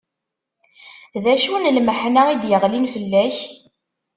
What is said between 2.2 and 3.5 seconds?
i d-yeɣlin fell-ak?